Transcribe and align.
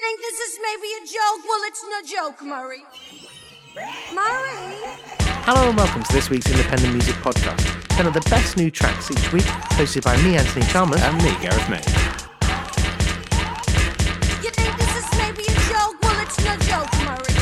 think 0.00 0.20
this 0.20 0.38
is 0.40 0.58
maybe 0.62 0.88
a 0.96 1.06
joke? 1.06 1.44
Well, 1.46 1.60
it's 1.64 1.84
no 1.84 2.00
joke, 2.16 2.42
Murray. 2.42 2.82
Murray? 4.14 4.96
Hello 5.44 5.68
and 5.68 5.76
welcome 5.76 6.02
to 6.02 6.12
this 6.12 6.30
week's 6.30 6.50
Independent 6.50 6.92
Music 6.94 7.14
Podcast. 7.16 7.60
10 7.88 8.06
of 8.06 8.14
the 8.14 8.22
best 8.30 8.56
new 8.56 8.70
tracks 8.70 9.10
each 9.10 9.32
week, 9.32 9.44
hosted 9.76 10.02
by 10.02 10.16
me, 10.22 10.36
Anthony 10.36 10.64
Chalmers. 10.66 11.02
And 11.02 11.18
me, 11.18 11.36
Gareth 11.42 11.68
May. 11.68 11.82
You 14.42 14.50
think 14.50 14.76
this 14.78 14.96
is 14.96 15.18
maybe 15.18 15.42
a 15.42 15.56
joke? 15.68 16.00
Well, 16.00 16.18
it's 16.20 16.38
no 16.44 16.56
joke, 16.56 16.90
Murray. 17.04 17.39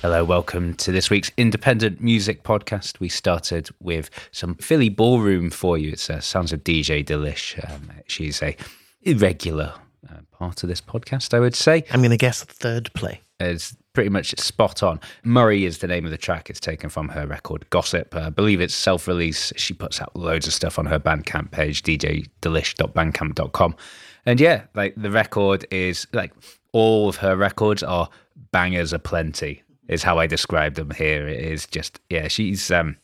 Hello, 0.00 0.22
welcome 0.22 0.74
to 0.74 0.92
this 0.92 1.10
week's 1.10 1.32
Independent 1.36 2.00
Music 2.00 2.44
Podcast. 2.44 3.00
We 3.00 3.08
started 3.08 3.68
with 3.80 4.10
some 4.30 4.54
Philly 4.54 4.88
ballroom 4.88 5.50
for 5.50 5.76
you. 5.76 5.90
It's 5.90 6.08
uh, 6.08 6.20
sounds 6.20 6.52
of 6.52 6.62
DJ 6.62 7.04
Delish. 7.04 7.58
Um, 7.68 7.90
she's 8.06 8.40
a 8.40 8.56
irregular 9.02 9.74
uh, 10.08 10.18
part 10.30 10.62
of 10.62 10.68
this 10.68 10.80
podcast, 10.80 11.34
I 11.34 11.40
would 11.40 11.56
say. 11.56 11.82
I'm 11.90 11.98
going 11.98 12.12
to 12.12 12.16
guess 12.16 12.44
third 12.44 12.92
play. 12.94 13.22
It's 13.40 13.76
pretty 13.92 14.10
much 14.10 14.38
spot 14.38 14.84
on. 14.84 15.00
Murray 15.24 15.64
is 15.64 15.78
the 15.78 15.88
name 15.88 16.04
of 16.04 16.12
the 16.12 16.16
track. 16.16 16.48
It's 16.48 16.60
taken 16.60 16.90
from 16.90 17.08
her 17.08 17.26
record 17.26 17.68
Gossip. 17.70 18.14
Uh, 18.14 18.20
I 18.20 18.30
believe 18.30 18.60
it's 18.60 18.74
self 18.74 19.08
release. 19.08 19.52
She 19.56 19.74
puts 19.74 20.00
out 20.00 20.14
loads 20.14 20.46
of 20.46 20.52
stuff 20.52 20.78
on 20.78 20.86
her 20.86 21.00
Bandcamp 21.00 21.50
page, 21.50 21.82
djdelish.bandcamp.com. 21.82 23.74
And 24.26 24.40
yeah, 24.40 24.62
like 24.74 24.94
the 24.96 25.10
record 25.10 25.66
is 25.72 26.06
like 26.12 26.32
all 26.72 27.08
of 27.08 27.16
her 27.16 27.34
records 27.36 27.82
are 27.82 28.08
bangers 28.52 28.92
aplenty, 28.92 29.64
is 29.88 30.02
how 30.02 30.18
I 30.18 30.26
describe 30.26 30.74
them 30.74 30.90
here. 30.90 31.26
It 31.26 31.40
is 31.40 31.66
just, 31.66 32.00
yeah, 32.10 32.28
she's. 32.28 32.70
um 32.70 32.96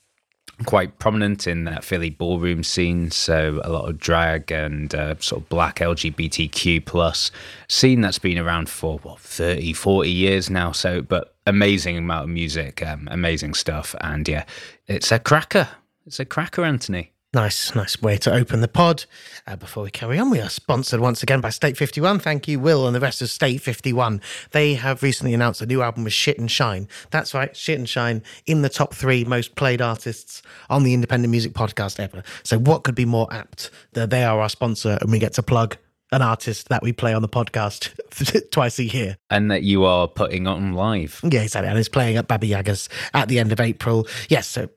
quite 0.67 0.99
prominent 0.99 1.47
in 1.47 1.65
that 1.65 1.85
Philly 1.85 2.11
ballroom 2.11 2.63
scene. 2.63 3.11
So 3.11 3.61
a 3.65 3.71
lot 3.71 3.89
of 3.89 3.99
drag 3.99 4.53
and 4.53 4.95
uh, 4.95 5.17
sort 5.19 5.43
of 5.43 5.49
black 5.49 5.77
LGBTQ 5.77 6.85
plus 6.87 7.31
scene 7.69 8.01
that's 8.01 8.19
been 8.19 8.39
around 8.39 8.69
for 8.69 8.99
what 8.99 9.21
30, 9.21 9.73
40 9.73 10.11
years 10.11 10.51
now. 10.51 10.73
So, 10.73 11.03
but 11.03 11.35
amazing 11.47 11.99
amount 11.99 12.25
of 12.25 12.31
music, 12.31 12.87
um, 12.87 13.09
amazing 13.11 13.55
stuff, 13.55 13.95
and 14.01 14.27
yeah, 14.29 14.45
it's 14.87 15.11
a 15.13 15.19
cracker. 15.19 15.69
It's 16.07 16.21
a 16.21 16.25
cracker, 16.25 16.65
Anthony. 16.65 17.14
Nice, 17.35 17.75
nice 17.75 18.01
way 18.01 18.17
to 18.19 18.33
open 18.33 18.61
the 18.61 18.69
pod. 18.69 19.07
Uh, 19.45 19.57
before 19.57 19.83
we 19.83 19.91
carry 19.91 20.21
on, 20.21 20.31
we 20.31 20.41
are 20.41 20.49
sponsored 20.49 21.01
once 21.01 21.21
again 21.21 21.41
by 21.41 21.51
State 21.51 21.77
51. 21.77 22.21
Thank 22.21 22.47
you, 22.47 22.61
Will, 22.61 22.87
and 22.87 22.95
the 22.95 23.01
rest 23.01 23.21
of 23.23 23.29
State 23.29 23.61
51. 23.61 24.21
They 24.53 24.75
have 24.75 25.03
recently 25.03 25.35
announced 25.35 25.61
a 25.61 25.67
new 25.67 25.83
album 25.83 26.05
with 26.05 26.13
Shit 26.13 26.39
and 26.39 26.49
Shine. 26.49 26.87
That's 27.11 27.35
right, 27.35 27.55
Shit 27.57 27.77
and 27.77 27.89
Shine 27.89 28.23
in 28.47 28.63
the 28.63 28.69
top 28.69 28.95
three 28.95 29.25
most 29.25 29.57
played 29.57 29.83
artists 29.83 30.43
on 30.71 30.85
the 30.85 30.95
independent 30.95 31.33
music 31.33 31.55
podcast 31.55 31.99
ever. 31.99 32.23
So, 32.45 32.57
what 32.57 32.85
could 32.85 32.95
be 32.95 33.05
more 33.05 33.27
apt 33.33 33.73
that 33.95 34.11
they 34.11 34.23
are 34.23 34.39
our 34.39 34.49
sponsor 34.49 34.97
and 35.01 35.11
we 35.11 35.19
get 35.19 35.33
to 35.33 35.43
plug 35.43 35.77
an 36.13 36.23
artist 36.23 36.69
that 36.69 36.85
we 36.85 36.93
play 36.93 37.15
on 37.15 37.23
the 37.23 37.29
podcast 37.29 38.51
twice 38.53 38.79
a 38.79 38.85
year? 38.85 39.17
And 39.29 39.51
that 39.51 39.65
you 39.65 39.85
are 39.85 40.07
putting 40.07 40.47
on 40.47 40.75
live. 40.75 41.19
Yeah, 41.25 41.43
exactly. 41.43 41.69
And 41.69 41.81
it's 41.81 41.89
playing 41.89 42.17
at 42.17 42.29
Baba 42.29 42.47
Yaga's 42.47 42.89
at 43.13 43.27
the 43.27 43.41
end 43.41 43.51
of 43.51 43.59
April. 43.59 44.07
Yes, 44.29 44.47
so 44.47 44.69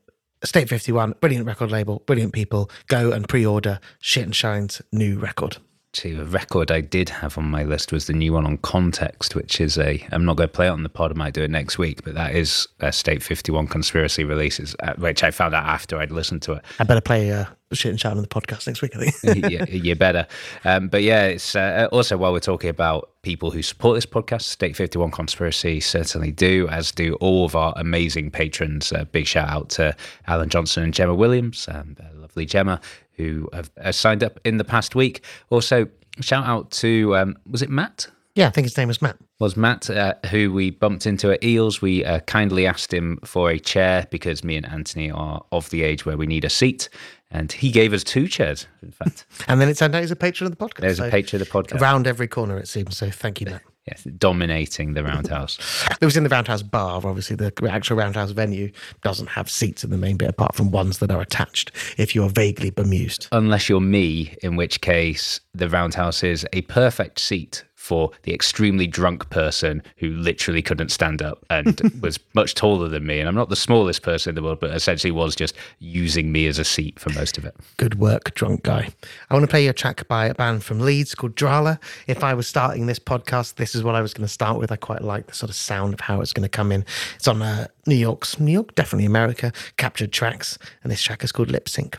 State 0.44 0.70
51, 0.70 1.16
brilliant 1.20 1.46
record 1.46 1.72
label, 1.72 2.03
brilliant 2.06 2.34
people. 2.34 2.70
Go 2.88 3.12
and 3.12 3.28
pre 3.28 3.46
order 3.46 3.80
Shit 4.00 4.24
and 4.24 4.36
Shine's 4.36 4.81
new 4.92 5.18
record. 5.18 5.58
See, 5.94 6.14
the 6.14 6.25
record 6.25 6.70
I 6.70 6.81
did 6.81 7.09
have 7.09 7.40
on 7.40 7.46
my 7.46 7.64
list 7.64 7.92
was 7.92 8.06
the 8.06 8.14
new 8.14 8.34
one 8.34 8.46
on 8.46 8.58
Context, 8.59 9.34
which 9.34 9.59
is 9.59 9.80
a. 9.80 10.06
I'm 10.12 10.25
not 10.25 10.38
going 10.38 10.50
to 10.50 10.53
play 10.53 10.68
it 10.68 10.72
on 10.72 10.84
the 10.84 10.90
pod. 10.90 11.12
I 11.12 11.16
might 11.16 11.34
do 11.34 11.42
it 11.42 11.50
next 11.50 11.80
week, 11.80 12.03
but 12.03 12.14
that 12.14 12.36
is 12.36 12.68
a 12.81 12.92
State 12.92 13.24
51 13.24 13.68
conspiracy 13.68 14.24
releases, 14.24 14.75
uh, 14.84 14.94
which 14.98 15.24
I 15.24 15.31
found 15.31 15.56
out 15.56 15.66
after 15.66 15.98
I'd 15.98 16.12
listened 16.12 16.44
to 16.44 16.54
it. 16.54 16.66
I 16.80 16.84
better 16.84 17.02
play 17.02 17.31
uh, 17.31 17.46
Shit 17.73 17.89
and 17.89 18.00
Shine 18.00 18.16
on 18.16 18.22
the 18.22 18.28
podcast 18.28 18.66
next 18.66 18.81
week, 18.81 18.95
I 18.95 19.09
think. 19.09 19.51
you, 19.72 19.79
you 19.79 19.95
better. 19.95 20.25
Um, 20.63 20.88
but 20.88 21.03
yeah, 21.03 21.25
it's 21.25 21.55
uh, 21.55 21.89
also 21.91 22.17
while 22.17 22.31
we're 22.31 22.39
talking 22.39 22.69
about 22.69 23.09
people 23.23 23.51
who 23.51 23.61
support 23.61 23.95
this 23.95 24.05
podcast, 24.05 24.44
State 24.44 24.75
51 24.75 25.11
Conspiracy 25.11 25.79
certainly 25.79 26.31
do, 26.31 26.67
as 26.69 26.91
do 26.91 27.16
all 27.16 27.45
of 27.45 27.56
our 27.56 27.73
amazing 27.75 28.31
patrons. 28.31 28.94
Uh, 28.94 29.03
big 29.06 29.27
shout 29.27 29.50
out 29.50 29.69
to 29.69 29.95
Alan 30.27 30.50
Johnson 30.50 30.83
and 30.83 30.94
Gemma 30.94 31.13
Williams, 31.13 31.67
um, 31.69 31.95
the 31.95 32.19
lovely 32.19 32.45
Gemma, 32.45 32.79
who 33.13 33.50
have 33.51 33.69
uh, 33.81 33.91
signed 33.91 34.23
up 34.23 34.39
in 34.45 34.57
the 34.57 34.63
past 34.63 34.95
week. 34.95 35.23
Also, 35.50 35.88
shout 36.22 36.45
out 36.45 36.72
to, 36.72 37.17
um, 37.17 37.38
was 37.50 37.61
it 37.61 37.69
Matt? 37.69 38.07
yeah, 38.38 38.45
I 38.45 38.51
think 38.51 38.66
his 38.66 38.77
name 38.77 38.88
was 38.88 39.01
Matt. 39.01 39.17
was 39.39 39.57
Matt, 39.57 39.89
uh, 39.89 40.13
who 40.29 40.53
we 40.53 40.69
bumped 40.69 41.07
into 41.07 41.31
at 41.31 41.44
Eels. 41.44 41.81
We 41.81 42.06
uh, 42.06 42.19
kindly 42.21 42.68
asked 42.68 42.94
him 42.94 43.18
for 43.25 43.50
a 43.50 43.57
chair 43.57 44.07
because 44.12 44.44
me 44.44 44.56
and 44.56 44.65
Anthony 44.68 45.09
are 45.09 45.44
of 45.51 45.71
the 45.71 45.81
age 45.81 46.06
where 46.06 46.18
we 46.18 46.27
need 46.27 46.45
a 46.45 46.50
seat. 46.50 46.88
And 47.29 47.51
he 47.51 47.71
gave 47.71 47.94
us 47.94 48.03
two 48.03 48.27
chairs, 48.27 48.68
in 48.81 48.91
fact. 48.91 49.25
And 49.47 49.59
then 49.59 49.69
it 49.69 49.77
turned 49.77 49.94
out 49.95 50.01
he's 50.01 50.12
a 50.12 50.15
patron 50.15 50.50
of 50.51 50.57
the 50.57 50.65
podcast. 50.65 50.81
There's 50.81 51.00
a 51.00 51.09
patron 51.09 51.41
of 51.41 51.47
the 51.47 51.53
podcast. 51.53 51.81
Around 51.81 52.07
every 52.07 52.27
corner, 52.27 52.57
it 52.57 52.68
seems. 52.68 52.97
So 52.97 53.09
thank 53.09 53.41
you, 53.41 53.47
Matt. 53.47 53.62
Yes, 53.88 54.03
dominating 54.18 54.95
the 54.95 55.03
roundhouse. 55.06 55.57
It 56.01 56.03
was 56.03 56.18
in 56.18 56.24
the 56.24 56.29
Roundhouse 56.29 56.62
bar. 56.62 57.01
Obviously, 57.06 57.38
the 57.38 57.53
actual 57.69 57.95
Roundhouse 57.95 58.31
venue 58.31 58.69
doesn't 59.01 59.27
have 59.27 59.50
seats 59.50 59.81
in 59.81 59.91
the 59.91 59.97
main 59.97 60.18
bit 60.18 60.29
apart 60.29 60.56
from 60.56 60.71
ones 60.71 60.97
that 60.97 61.09
are 61.09 61.21
attached 61.21 61.71
if 61.97 62.13
you're 62.13 62.27
vaguely 62.27 62.69
bemused. 62.69 63.30
Unless 63.31 63.69
you're 63.69 63.80
me, 63.80 64.35
in 64.44 64.57
which 64.57 64.81
case 64.81 65.39
the 65.53 65.69
roundhouse 65.69 66.21
is 66.21 66.45
a 66.51 66.63
perfect 66.63 67.19
seat 67.19 67.63
for 67.88 68.12
the 68.24 68.34
extremely 68.34 68.86
drunk 68.86 69.30
person 69.30 69.81
who 69.95 70.10
literally 70.10 70.62
couldn't 70.62 70.89
stand 70.89 71.22
up 71.22 71.45
and 71.50 71.80
was 72.01 72.19
much 72.34 72.54
taller 72.54 72.89
than 72.89 73.06
me. 73.06 73.19
And 73.19 73.30
I'm 73.30 73.36
not 73.36 73.48
the 73.48 73.56
smallest 73.56 74.01
person 74.01 74.31
in 74.31 74.36
the 74.36 74.44
world, 74.44 74.60
but 74.60 74.72
essentially 74.72 75.12
was 75.12 75.38
just 75.38 75.56
using 75.80 76.34
me 76.34 76.48
as 76.48 76.60
a 76.60 76.66
seat 76.66 77.00
for 77.00 77.12
most 77.13 77.38
of 77.38 77.45
it. 77.45 77.56
Good 77.78 77.98
work, 77.98 78.36
drunk 78.36 78.63
guy. 78.63 78.89
I 79.30 79.34
want 79.34 79.44
to 79.44 79.48
play 79.48 79.63
you 79.63 79.69
a 79.69 79.74
track 79.74 80.06
by 80.10 80.25
a 80.25 80.36
band 80.36 80.66
from 80.66 80.80
Leeds 80.80 81.16
called 81.16 81.36
Drahla. 81.36 81.80
If 82.07 82.25
I 82.25 82.34
was 82.34 82.45
starting 82.45 82.88
this 82.88 83.00
podcast, 83.00 83.56
this 83.56 83.74
is 83.74 83.84
what 83.84 83.95
I 83.95 84.01
was 84.01 84.13
going 84.13 84.28
to 84.28 84.33
start 84.33 84.60
with. 84.60 84.69
I 84.69 84.75
quite 84.75 85.01
like 85.01 85.28
the 85.28 85.33
sort 85.33 85.50
of 85.50 85.56
sound 85.56 85.94
of 85.94 86.01
how 86.01 86.19
it's 86.19 86.33
going 86.33 86.44
to 86.44 86.50
come 86.50 86.74
in. 86.74 86.83
It's 87.16 87.28
on 87.28 87.42
uh, 87.42 87.68
New 87.86 87.95
York's, 87.95 88.38
New 88.38 88.51
York, 88.51 88.75
definitely 88.75 89.06
America, 89.06 89.54
captured 89.78 90.12
tracks. 90.12 90.57
And 90.83 90.92
this 90.92 91.01
track 91.01 91.24
is 91.24 91.31
called 91.31 91.50
Lip 91.50 91.69
Sync. 91.69 91.95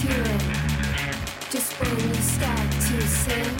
To 0.00 0.08
it. 0.08 0.42
Just 1.50 1.72
when 1.78 1.90
you 2.00 2.14
start 2.14 2.70
to 2.70 3.02
sink, 3.02 3.59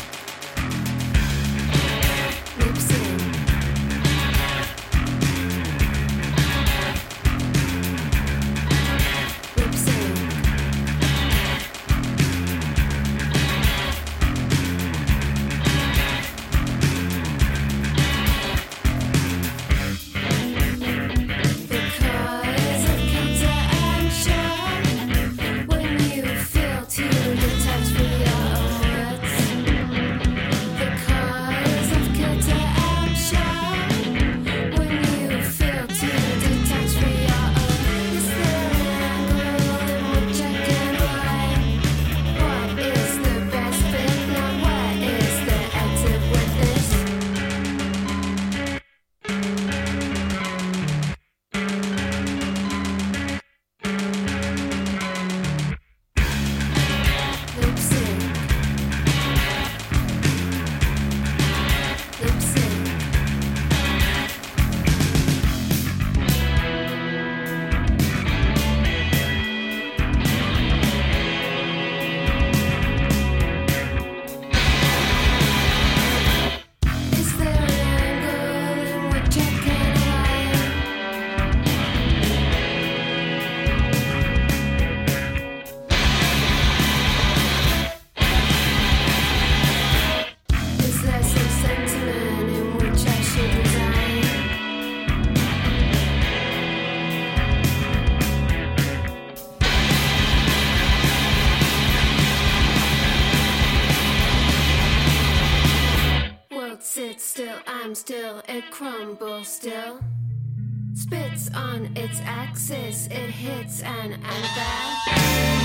Spits 111.40 111.56
on 111.56 111.88
its 111.96 112.20
axis, 112.25 113.06
it 113.06 113.31
hits 113.31 113.82
and 113.82 114.12
and 114.12 114.22
back. 114.22 115.06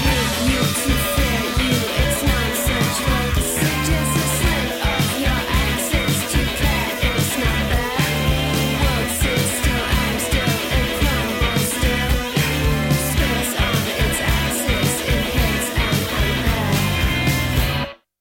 You, 0.06 0.54
you 0.54 0.60
to 0.60 0.94
fear 1.16 1.35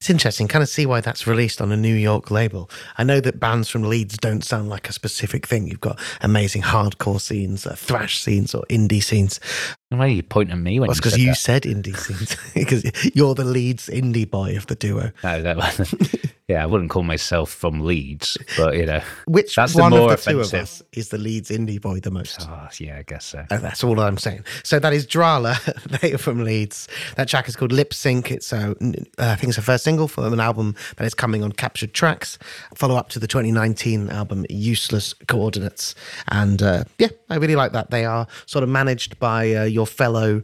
It's 0.04 0.10
interesting, 0.10 0.48
kind 0.48 0.62
of 0.62 0.68
see 0.68 0.84
why 0.84 1.00
that's 1.00 1.26
released 1.26 1.62
on 1.62 1.72
a 1.72 1.78
New 1.78 1.94
York 1.94 2.30
label. 2.30 2.68
I 2.98 3.04
know 3.04 3.20
that 3.20 3.40
bands 3.40 3.70
from 3.70 3.84
Leeds 3.84 4.18
don't 4.18 4.44
sound 4.44 4.68
like 4.68 4.86
a 4.86 4.92
specific 4.92 5.46
thing. 5.46 5.66
You've 5.66 5.80
got 5.80 5.98
amazing 6.20 6.60
hardcore 6.60 7.18
scenes, 7.18 7.66
uh, 7.66 7.74
thrash 7.74 8.20
scenes, 8.20 8.54
or 8.54 8.64
indie 8.68 9.02
scenes. 9.02 9.40
Why 9.88 10.00
are 10.00 10.08
you 10.08 10.22
pointing 10.22 10.52
at 10.52 10.60
me 10.60 10.78
when 10.78 10.88
That's 10.88 10.98
you 10.98 11.00
because 11.00 11.12
said 11.12 11.20
you 11.22 11.34
said 11.34 11.62
indie 11.62 11.96
scenes, 11.96 12.36
because 12.54 13.14
you're 13.14 13.34
the 13.34 13.46
Leeds 13.46 13.88
indie 13.88 14.30
boy 14.30 14.58
of 14.58 14.66
the 14.66 14.74
duo. 14.74 15.10
No, 15.22 15.40
that 15.40 15.56
wasn't. 15.56 16.14
yeah, 16.49 16.62
I 16.62 16.67
wouldn't 16.67 16.91
call 16.91 17.02
myself 17.05 17.50
from 17.50 17.81
Leeds, 17.81 18.37
but 18.58 18.76
you 18.76 18.85
know, 18.85 19.00
Which 19.26 19.55
That's 19.55 19.73
the 19.73 19.81
one 19.81 19.93
of 19.94 19.99
more 19.99 20.11
the 20.11 20.17
two 20.17 20.41
of 20.41 20.52
us 20.52 20.82
is 20.93 21.08
the 21.08 21.17
Leeds 21.17 21.49
indie 21.50 21.81
boy 21.81 22.00
the 22.00 22.11
most? 22.11 22.46
oh, 22.49 22.69
yeah, 22.79 22.99
I 22.99 23.02
guess 23.02 23.25
so. 23.25 23.46
Oh, 23.50 23.56
that's 23.56 23.82
all 23.82 23.99
I'm 23.99 24.19
saying. 24.19 24.44
So 24.62 24.79
that 24.79 24.93
is 24.93 25.06
Drahla. 25.06 25.55
they 26.00 26.12
are 26.12 26.19
from 26.19 26.44
Leeds. 26.44 26.87
That 27.17 27.29
track 27.29 27.49
is 27.49 27.56
called 27.56 27.73
Lip 27.73 27.94
Sync. 27.94 28.31
It's 28.31 28.52
n- 28.52 28.75
uh, 29.19 29.31
I 29.31 29.37
think 29.37 29.49
it's 29.49 29.58
a 29.58 29.62
first 29.62 29.85
single 29.85 30.06
from 30.06 30.32
an 30.32 30.41
album 30.41 30.75
that 30.96 31.06
is 31.06 31.14
coming 31.14 31.43
on 31.43 31.52
Captured 31.52 31.94
Tracks. 31.94 32.38
Follow 32.75 32.96
up 32.96 33.08
to 33.11 33.19
the 33.19 33.26
2019 33.26 34.11
album 34.11 34.44
Useless 34.50 35.14
Coordinates. 35.26 35.94
And 36.29 36.62
uh, 36.62 36.85
yeah, 36.99 37.08
I 37.31 37.37
really 37.37 37.56
like 37.56 37.73
that. 37.73 37.91
They 37.91 38.05
are 38.05 38.26
sort 38.44 38.62
of 38.62 38.69
managed 38.69 39.19
by 39.19 39.55
uh, 39.55 39.64
your 39.64 39.87
fellow 39.87 40.43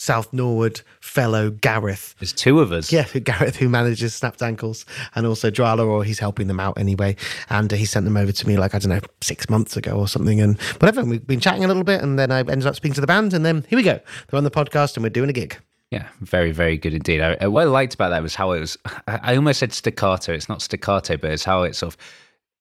South 0.00 0.32
Norwood 0.32 0.80
fellow 1.00 1.50
Gareth. 1.50 2.14
There's 2.18 2.32
two 2.32 2.60
of 2.60 2.72
us. 2.72 2.90
Yeah, 2.90 3.04
Gareth, 3.22 3.56
who 3.56 3.68
manages 3.68 4.14
Snapped 4.14 4.40
Ankles, 4.40 4.86
and 5.14 5.26
also 5.26 5.50
Drahla, 5.50 5.86
or 5.86 6.04
he's 6.04 6.18
helping 6.18 6.46
them 6.46 6.58
out 6.58 6.78
anyway. 6.78 7.16
And 7.50 7.70
uh, 7.70 7.76
he 7.76 7.84
sent 7.84 8.06
them 8.06 8.16
over 8.16 8.32
to 8.32 8.48
me, 8.48 8.56
like, 8.56 8.74
I 8.74 8.78
don't 8.78 8.88
know, 8.88 9.00
six 9.20 9.50
months 9.50 9.76
ago 9.76 9.92
or 9.92 10.08
something. 10.08 10.40
And 10.40 10.58
whatever. 10.78 11.00
And 11.00 11.10
we've 11.10 11.26
been 11.26 11.38
chatting 11.38 11.64
a 11.64 11.68
little 11.68 11.84
bit, 11.84 12.00
and 12.00 12.18
then 12.18 12.32
I 12.32 12.38
ended 12.38 12.66
up 12.66 12.76
speaking 12.76 12.94
to 12.94 13.02
the 13.02 13.06
band, 13.06 13.34
and 13.34 13.44
then 13.44 13.66
here 13.68 13.76
we 13.76 13.82
go. 13.82 14.00
They're 14.28 14.38
on 14.38 14.44
the 14.44 14.50
podcast, 14.50 14.96
and 14.96 15.02
we're 15.02 15.10
doing 15.10 15.28
a 15.28 15.34
gig. 15.34 15.58
Yeah, 15.90 16.08
very, 16.20 16.52
very 16.52 16.78
good 16.78 16.94
indeed. 16.94 17.20
I, 17.20 17.46
what 17.48 17.62
I 17.62 17.64
liked 17.64 17.92
about 17.92 18.08
that 18.08 18.22
was 18.22 18.34
how 18.34 18.52
it 18.52 18.60
was. 18.60 18.78
I 19.06 19.20
I 19.22 19.36
almost 19.36 19.60
said 19.60 19.74
staccato. 19.74 20.32
It's 20.32 20.48
not 20.48 20.62
staccato, 20.62 21.18
but 21.18 21.30
it's 21.30 21.44
how 21.44 21.64
it 21.64 21.76
sort 21.76 21.92
of 21.92 22.00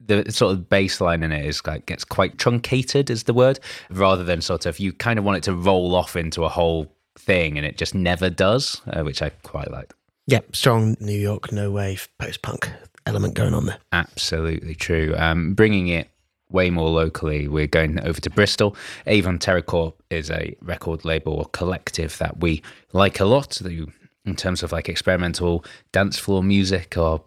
the 0.06 0.30
sort 0.30 0.54
of 0.54 0.64
baseline 0.68 1.24
in 1.24 1.32
it 1.32 1.46
is 1.46 1.66
like 1.66 1.86
gets 1.86 2.04
quite 2.04 2.38
truncated, 2.38 3.10
is 3.10 3.24
the 3.24 3.34
word, 3.34 3.60
rather 3.90 4.26
than 4.26 4.42
sort 4.42 4.66
of 4.66 4.80
you 4.80 4.92
kind 4.92 5.20
of 5.20 5.24
want 5.26 5.38
it 5.38 5.44
to 5.44 5.54
roll 5.54 5.96
off 5.96 6.18
into 6.18 6.44
a 6.44 6.50
whole 6.50 6.92
thing, 7.30 7.58
and 7.58 7.66
it 7.66 7.78
just 7.78 7.94
never 7.94 8.28
does, 8.28 8.82
uh, 8.88 9.04
which 9.04 9.22
I 9.22 9.30
quite 9.44 9.70
liked. 9.70 9.94
Yeah, 10.26 10.40
strong 10.52 10.98
New 11.00 11.20
York, 11.20 11.52
no 11.52 11.70
wave, 11.70 12.10
post 12.18 12.42
punk 12.42 12.72
element 13.06 13.36
going 13.36 13.54
on 13.54 13.68
there. 13.68 13.78
Absolutely 13.92 14.74
true. 14.74 15.14
Um, 15.16 15.54
bringing 15.54 15.90
it 15.90 16.10
way 16.50 16.72
more 16.72 16.90
locally, 16.90 17.48
we're 17.48 17.68
going 17.68 18.00
over 18.00 18.20
to 18.20 18.32
Bristol. 18.32 18.76
Avon 19.06 19.38
Terror 19.38 19.62
Corps 19.62 19.94
is 20.10 20.32
a 20.32 20.56
record 20.62 21.06
label 21.06 21.34
or 21.34 21.46
collective 21.46 22.18
that 22.18 22.40
we 22.40 22.64
like 22.94 23.20
a 23.20 23.26
lot. 23.26 23.62
In 23.62 24.36
terms 24.36 24.64
of 24.64 24.72
like 24.72 24.90
experimental 24.90 25.64
dance 25.92 26.18
floor 26.18 26.42
music, 26.42 26.98
are 26.98 27.22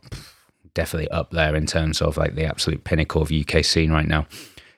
definitely 0.75 1.11
up 1.12 1.30
there 1.30 1.54
in 1.54 1.66
terms 1.66 2.02
of 2.02 2.16
like 2.16 2.35
the 2.35 2.44
absolute 2.44 2.82
pinnacle 2.82 3.23
of 3.23 3.30
UK 3.30 3.64
scene 3.64 3.92
right 3.92 4.09
now. 4.09 4.26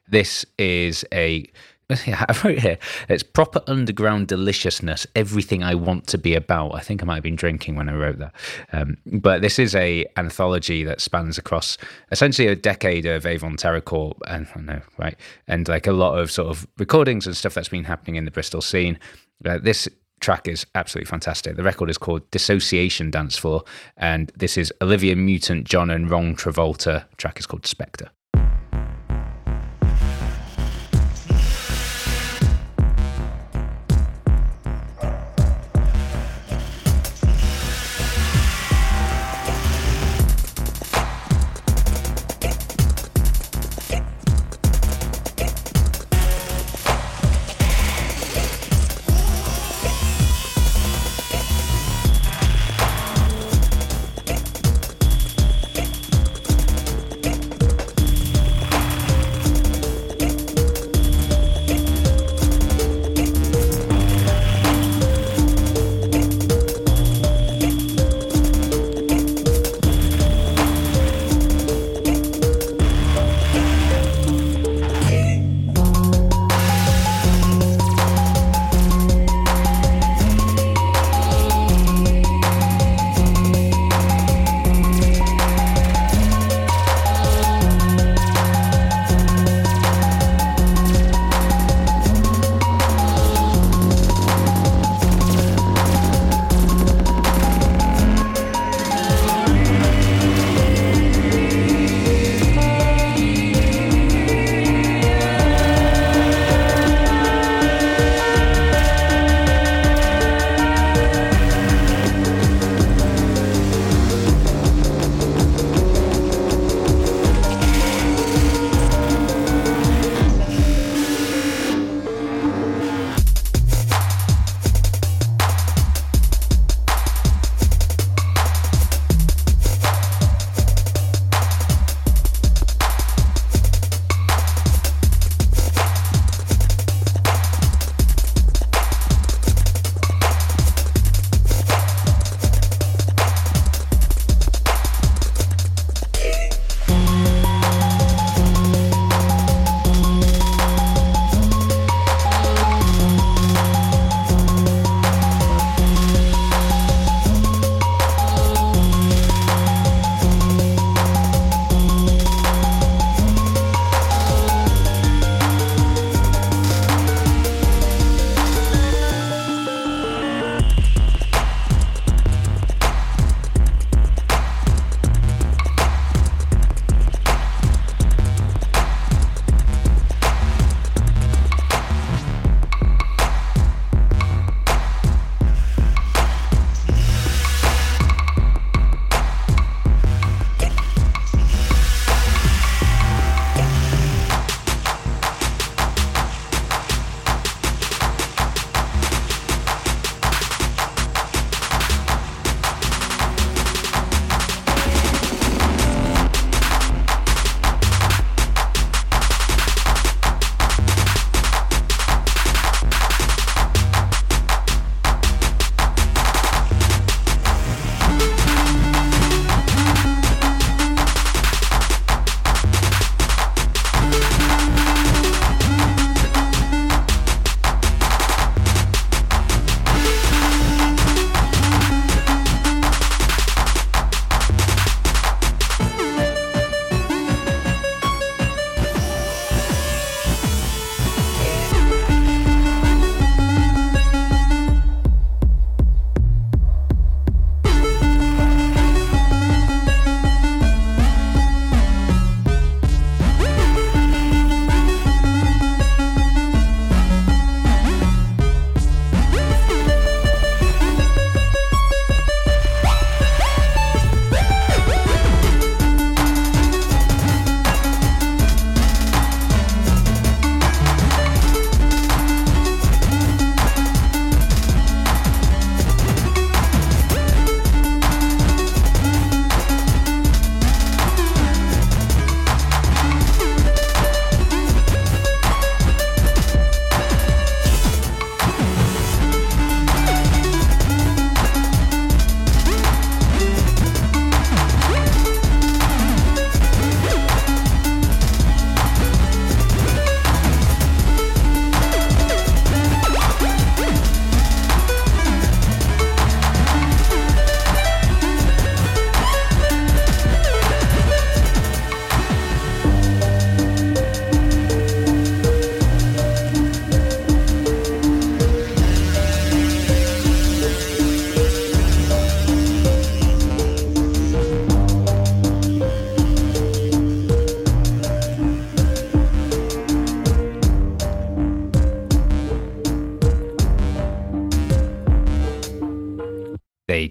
This 0.06 0.44
is 0.58 1.02
a 1.14 1.50
yeah, 2.06 2.24
I 2.28 2.38
wrote 2.42 2.58
here. 2.58 2.78
It's 3.08 3.22
proper 3.22 3.60
underground 3.66 4.28
deliciousness. 4.28 5.06
Everything 5.14 5.62
I 5.62 5.74
want 5.74 6.06
to 6.08 6.18
be 6.18 6.34
about. 6.34 6.74
I 6.74 6.80
think 6.80 7.02
I 7.02 7.06
might 7.06 7.16
have 7.16 7.22
been 7.22 7.36
drinking 7.36 7.76
when 7.76 7.88
I 7.88 7.94
wrote 7.94 8.18
that. 8.18 8.34
Um, 8.72 8.96
but 9.06 9.42
this 9.42 9.58
is 9.58 9.74
a 9.74 10.06
anthology 10.16 10.82
that 10.84 11.00
spans 11.00 11.36
across 11.36 11.76
essentially 12.10 12.48
a 12.48 12.56
decade 12.56 13.04
of 13.04 13.26
Avon 13.26 13.56
Terror 13.56 13.82
Corps, 13.82 14.16
and 14.26 14.46
I 14.56 14.60
know 14.60 14.80
right, 14.98 15.16
and 15.46 15.68
like 15.68 15.86
a 15.86 15.92
lot 15.92 16.18
of 16.18 16.30
sort 16.30 16.48
of 16.48 16.66
recordings 16.78 17.26
and 17.26 17.36
stuff 17.36 17.54
that's 17.54 17.68
been 17.68 17.84
happening 17.84 18.16
in 18.16 18.24
the 18.24 18.30
Bristol 18.30 18.62
scene. 18.62 18.98
Uh, 19.44 19.58
this 19.58 19.86
track 20.20 20.48
is 20.48 20.64
absolutely 20.74 21.10
fantastic. 21.10 21.56
The 21.56 21.62
record 21.62 21.90
is 21.90 21.98
called 21.98 22.30
Dissociation 22.30 23.10
Dance 23.10 23.36
Floor, 23.36 23.62
and 23.98 24.32
this 24.34 24.56
is 24.56 24.72
Olivia 24.80 25.16
Mutant, 25.16 25.64
John, 25.66 25.90
and 25.90 26.10
Wrong 26.10 26.34
Travolta. 26.34 27.04
track 27.18 27.38
is 27.38 27.46
called 27.46 27.66
Spectre. 27.66 28.10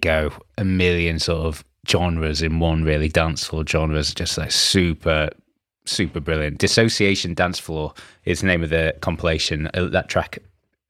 Go, 0.04 0.34
a 0.58 0.66
million 0.66 1.18
sort 1.18 1.46
of 1.46 1.64
genres 1.88 2.42
in 2.42 2.60
one, 2.60 2.84
really. 2.84 3.10
Dancehall 3.10 3.66
genres, 3.66 4.14
just 4.14 4.38
like 4.38 4.52
super, 4.52 5.30
super 5.86 6.20
brilliant. 6.20 6.58
Dissociation 6.58 7.34
Dance 7.34 7.58
Floor 7.58 7.94
is 8.26 8.42
the 8.42 8.48
name 8.48 8.64
of 8.64 8.70
the 8.70 8.94
compilation. 9.00 9.70
Uh, 9.74 9.86
That 9.86 10.10
track, 10.10 10.40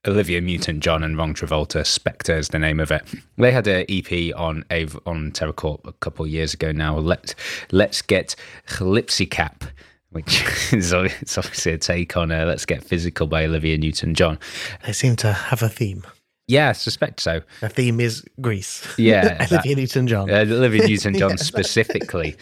Olivia 0.04 0.40
mutant 0.40 0.80
John 0.80 1.04
and 1.04 1.16
Wrong 1.16 1.32
Travolta, 1.32 1.86
Spectre 1.86 2.36
is 2.36 2.48
the 2.48 2.58
name 2.58 2.80
of 2.80 2.90
it. 2.90 3.04
They 3.38 3.52
had 3.52 3.68
an 3.68 3.86
EP 3.88 4.34
on 4.36 4.64
on 5.06 5.30
Terror 5.30 5.52
Corps 5.52 5.80
a 5.84 5.92
couple 5.92 6.24
of 6.24 6.30
years 6.32 6.52
ago 6.52 6.72
now. 6.72 6.98
Let, 6.98 7.36
let's 7.70 8.02
get 8.02 8.34
Calypsy 8.66 9.30
Cap. 9.30 9.62
Which 10.10 10.42
is 10.72 10.92
it's 10.92 11.38
obviously 11.38 11.72
a 11.72 11.78
take 11.78 12.16
on 12.16 12.32
uh, 12.32 12.46
Let's 12.46 12.66
Get 12.66 12.82
Physical 12.82 13.28
by 13.28 13.44
Olivia 13.44 13.78
Newton 13.78 14.14
John. 14.14 14.40
They 14.84 14.92
seem 14.92 15.14
to 15.16 15.32
have 15.32 15.62
a 15.62 15.68
theme. 15.68 16.04
Yeah, 16.46 16.70
I 16.70 16.72
suspect 16.72 17.20
so. 17.20 17.40
The 17.60 17.70
theme 17.70 18.00
is 18.00 18.22
Grease. 18.40 18.86
Yeah, 18.98 19.46
Olivia 19.50 19.76
Newton-John. 19.76 20.30
Uh, 20.30 20.40
Olivia 20.40 20.86
Newton-John 20.88 21.38
specifically, 21.38 22.36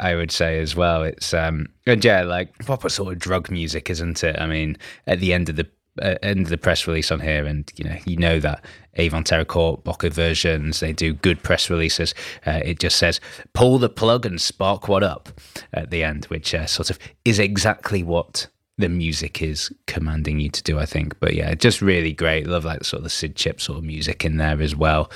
I 0.00 0.14
would 0.14 0.30
say 0.30 0.58
as 0.58 0.74
well. 0.74 1.02
It's 1.02 1.34
um, 1.34 1.66
and 1.86 2.02
yeah, 2.02 2.22
like 2.22 2.56
proper 2.60 2.88
sort 2.88 3.12
of 3.12 3.18
drug 3.18 3.50
music, 3.50 3.90
isn't 3.90 4.24
it? 4.24 4.38
I 4.40 4.46
mean, 4.46 4.78
at 5.06 5.20
the 5.20 5.34
end 5.34 5.50
of 5.50 5.56
the 5.56 5.68
uh, 6.00 6.16
end 6.22 6.40
of 6.40 6.48
the 6.48 6.58
press 6.58 6.86
release 6.86 7.10
on 7.10 7.20
here, 7.20 7.44
and 7.44 7.70
you 7.76 7.84
know, 7.84 7.96
you 8.06 8.16
know 8.16 8.40
that 8.40 8.64
Avon 8.94 9.24
TerraCorp, 9.24 9.82
Bokeh 9.82 10.12
Versions, 10.12 10.80
they 10.80 10.92
do 10.92 11.12
good 11.12 11.42
press 11.42 11.68
releases. 11.68 12.14
Uh, 12.46 12.60
it 12.64 12.80
just 12.80 12.96
says 12.96 13.20
"pull 13.52 13.78
the 13.78 13.88
plug 13.90 14.24
and 14.24 14.40
spark 14.40 14.88
what 14.88 15.02
up" 15.02 15.28
at 15.74 15.90
the 15.90 16.02
end, 16.02 16.24
which 16.26 16.54
uh, 16.54 16.66
sort 16.66 16.88
of 16.88 16.98
is 17.26 17.38
exactly 17.38 18.02
what 18.02 18.46
the 18.78 18.88
music 18.88 19.40
is 19.42 19.72
commanding 19.86 20.38
you 20.38 20.50
to 20.50 20.62
do, 20.62 20.78
I 20.78 20.86
think. 20.86 21.18
But 21.20 21.34
yeah, 21.34 21.54
just 21.54 21.80
really 21.80 22.12
great. 22.12 22.46
Love 22.46 22.64
like 22.64 22.84
sort 22.84 22.98
of 22.98 23.04
the 23.04 23.10
SID 23.10 23.36
chip 23.36 23.60
sort 23.60 23.78
of 23.78 23.84
music 23.84 24.24
in 24.24 24.36
there 24.36 24.60
as 24.60 24.76
well. 24.76 25.10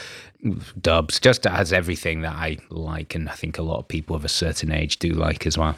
Dubs 0.81 1.21
just 1.21 1.45
has 1.45 1.73
everything 1.73 2.23
that 2.23 2.35
I 2.35 2.59
like, 2.71 3.15
and 3.15 3.29
I 3.29 3.33
think 3.33 3.59
a 3.59 3.63
lot 3.63 3.79
of 3.79 3.89
people 3.89 4.17
of 4.17 4.25
a 4.25 4.29
certain 4.29 4.73
age 4.73 4.99
do 4.99 5.11
like 5.11 5.47
as 5.47 5.59
well. 5.59 5.77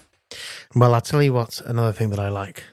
Well, 0.75 0.95
I'll 0.95 1.01
tell 1.01 1.23
you 1.23 1.33
what, 1.33 1.61
another 1.67 1.93
thing 1.93 2.11
that 2.11 2.21
I 2.21 2.29
like 2.29 2.65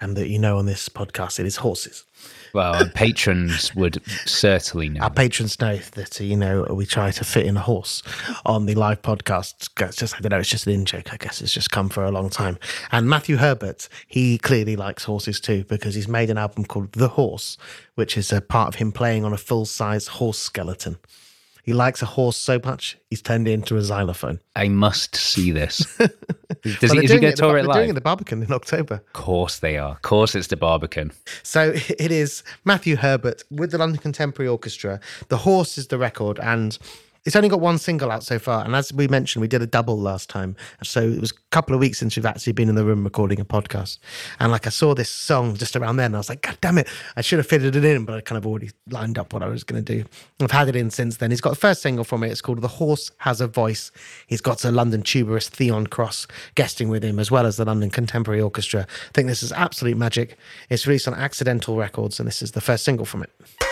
and 0.00 0.16
that 0.16 0.28
you 0.28 0.38
know 0.38 0.58
on 0.58 0.66
this 0.66 0.88
podcast, 0.88 1.38
it 1.38 1.46
is 1.46 1.56
horses. 1.56 2.04
Well, 2.52 2.74
our 2.74 2.88
patrons 2.88 3.74
would 3.74 4.02
certainly 4.26 4.88
know. 4.88 5.02
Our 5.02 5.10
patrons 5.10 5.60
know 5.60 5.76
that, 5.76 6.20
you 6.20 6.36
know, 6.36 6.66
we 6.70 6.84
try 6.86 7.10
to 7.10 7.24
fit 7.24 7.46
in 7.46 7.56
a 7.56 7.60
horse 7.60 8.02
on 8.44 8.66
the 8.66 8.74
live 8.74 9.02
podcast. 9.02 9.68
It's 9.80 9.96
just, 9.96 10.16
I 10.16 10.20
don't 10.20 10.30
know, 10.30 10.38
it's 10.38 10.48
just 10.48 10.66
an 10.66 10.72
in 10.72 10.84
joke, 10.84 11.12
I 11.12 11.16
guess. 11.16 11.40
It's 11.40 11.52
just 11.52 11.70
come 11.70 11.88
for 11.88 12.04
a 12.04 12.10
long 12.10 12.28
time. 12.28 12.58
And 12.90 13.08
Matthew 13.08 13.36
Herbert, 13.36 13.88
he 14.08 14.38
clearly 14.38 14.76
likes 14.76 15.04
horses 15.04 15.40
too, 15.40 15.64
because 15.64 15.94
he's 15.94 16.08
made 16.08 16.30
an 16.30 16.38
album 16.38 16.64
called 16.64 16.92
The 16.92 17.08
Horse, 17.08 17.56
which 17.94 18.16
is 18.16 18.32
a 18.32 18.40
part 18.40 18.68
of 18.68 18.74
him 18.76 18.92
playing 18.92 19.24
on 19.24 19.32
a 19.32 19.38
full 19.38 19.66
size 19.66 20.08
horse 20.08 20.38
skeleton. 20.38 20.98
He 21.62 21.72
likes 21.72 22.02
a 22.02 22.06
horse 22.06 22.36
so 22.36 22.60
much, 22.64 22.98
he's 23.10 23.22
turned 23.22 23.46
it 23.48 23.52
into 23.52 23.76
a 23.76 23.82
xylophone. 23.82 24.40
I 24.56 24.68
must 24.68 25.14
see 25.16 25.50
this. 25.50 25.78
Does 25.98 26.90
Well, 26.90 27.00
he, 27.00 27.00
they're 27.00 27.04
is 27.04 27.10
he 27.12 27.18
going 27.18 27.32
to 27.34 27.36
tour 27.36 27.52
the, 27.52 27.58
it 27.58 27.62
they're 27.62 27.68
live? 27.68 27.74
doing 27.76 27.86
it 27.86 27.90
at 27.90 27.94
the 27.94 28.00
Barbican 28.00 28.42
in 28.42 28.52
October. 28.52 28.94
Of 28.94 29.12
course 29.12 29.58
they 29.60 29.76
are. 29.78 29.92
Of 29.92 30.02
course 30.02 30.34
it's 30.34 30.48
the 30.48 30.56
Barbican. 30.56 31.12
So 31.42 31.72
it 31.98 32.10
is 32.12 32.42
Matthew 32.64 32.96
Herbert 32.96 33.42
with 33.50 33.70
the 33.70 33.78
London 33.78 34.00
Contemporary 34.00 34.48
Orchestra. 34.48 35.00
The 35.28 35.38
Horse 35.38 35.78
is 35.78 35.86
the 35.88 35.98
record, 35.98 36.38
and 36.40 36.76
it's 37.24 37.36
only 37.36 37.48
got 37.48 37.60
one 37.60 37.78
single 37.78 38.10
out 38.10 38.22
so 38.22 38.38
far. 38.38 38.64
And 38.64 38.74
as 38.74 38.92
we 38.92 39.08
mentioned, 39.08 39.40
we 39.40 39.48
did 39.48 39.62
a 39.62 39.66
double 39.66 39.98
last 39.98 40.30
time. 40.30 40.56
So 40.82 41.02
it 41.02 41.20
was 41.20 41.32
a 41.32 41.50
couple 41.50 41.74
of 41.74 41.80
weeks 41.80 41.98
since 41.98 42.16
we've 42.16 42.26
actually 42.26 42.54
been 42.54 42.68
in 42.68 42.74
the 42.74 42.84
room 42.84 43.04
recording 43.04 43.40
a 43.40 43.44
podcast. 43.44 43.98
And 44.38 44.50
like 44.50 44.66
I 44.66 44.70
saw 44.70 44.94
this 44.94 45.10
song 45.10 45.56
just 45.56 45.76
around 45.76 45.96
then, 45.96 46.06
and 46.06 46.16
I 46.16 46.18
was 46.18 46.28
like, 46.28 46.42
God 46.42 46.58
damn 46.60 46.78
it, 46.78 46.88
I 47.16 47.20
should 47.20 47.38
have 47.38 47.46
fitted 47.46 47.76
it 47.76 47.84
in, 47.84 48.04
but 48.04 48.14
I 48.14 48.20
kind 48.20 48.38
of 48.38 48.46
already 48.46 48.70
lined 48.88 49.18
up 49.18 49.32
what 49.32 49.42
I 49.42 49.48
was 49.48 49.64
going 49.64 49.84
to 49.84 49.94
do. 49.96 50.04
I've 50.40 50.50
had 50.50 50.68
it 50.68 50.76
in 50.76 50.90
since 50.90 51.18
then. 51.18 51.30
He's 51.30 51.40
got 51.40 51.50
the 51.50 51.56
first 51.56 51.82
single 51.82 52.04
from 52.04 52.22
it. 52.22 52.30
It's 52.30 52.40
called 52.40 52.62
The 52.62 52.68
Horse 52.68 53.10
Has 53.18 53.40
a 53.40 53.46
Voice. 53.46 53.92
He's 54.26 54.40
got 54.40 54.64
a 54.64 54.70
London 54.70 55.02
tuberist, 55.02 55.48
Theon 55.48 55.86
Cross, 55.86 56.26
guesting 56.54 56.88
with 56.88 57.04
him, 57.04 57.18
as 57.18 57.30
well 57.30 57.46
as 57.46 57.56
the 57.56 57.64
London 57.64 57.90
Contemporary 57.90 58.40
Orchestra. 58.40 58.86
I 58.88 59.12
think 59.12 59.28
this 59.28 59.42
is 59.42 59.52
absolute 59.52 59.96
magic. 59.96 60.38
It's 60.70 60.86
released 60.86 61.06
on 61.06 61.14
Accidental 61.14 61.76
Records, 61.76 62.18
and 62.18 62.26
this 62.26 62.40
is 62.42 62.52
the 62.52 62.60
first 62.60 62.84
single 62.84 63.06
from 63.06 63.22
it. 63.22 63.69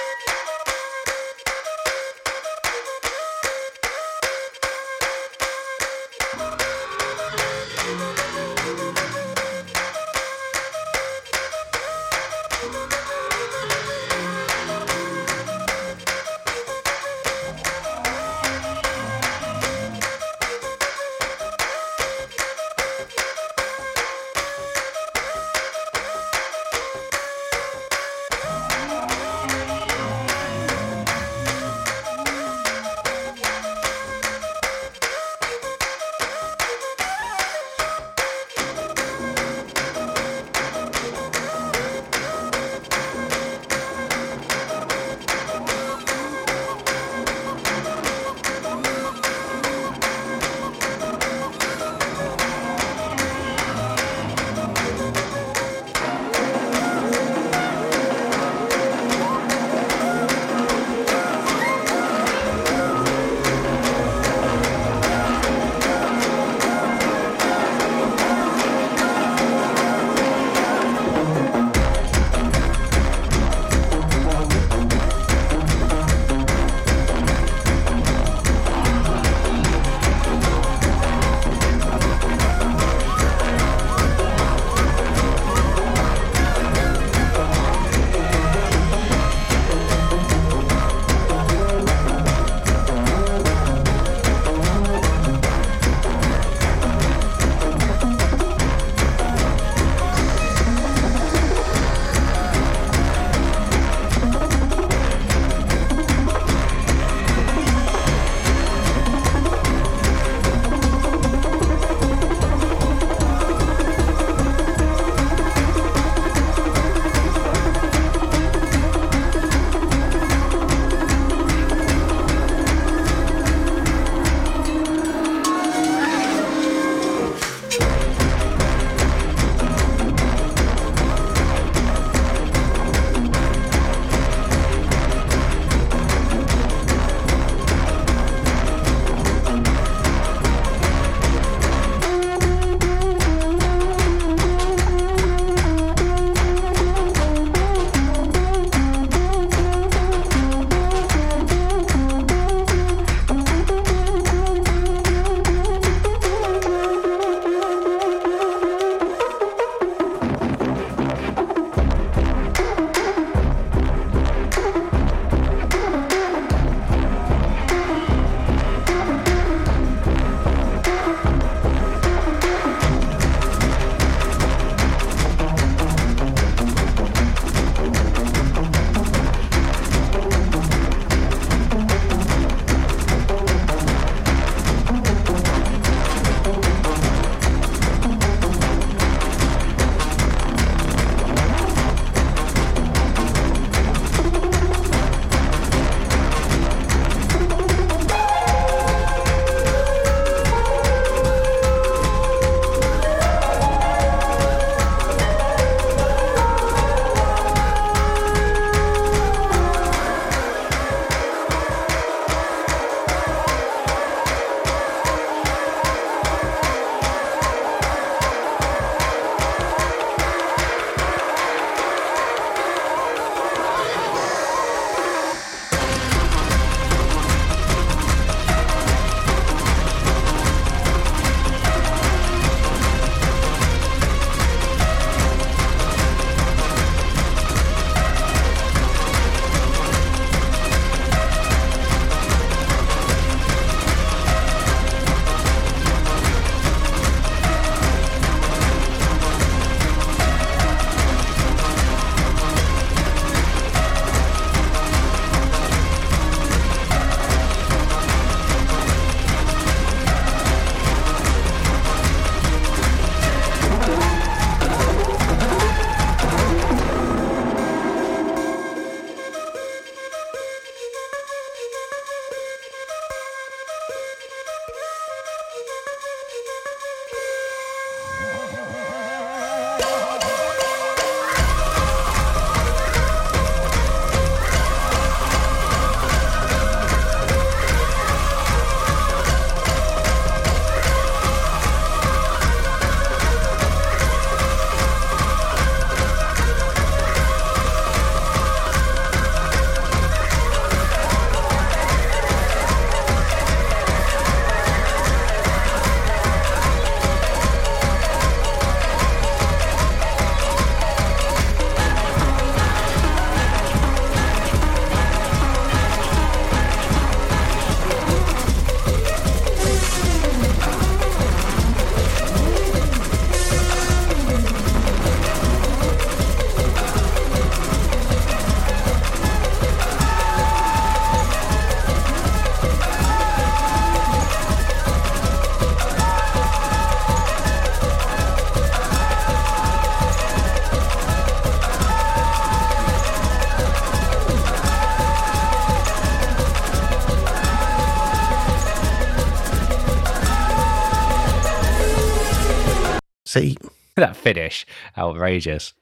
Finish, 354.35 354.67
outrageous. 354.97 355.73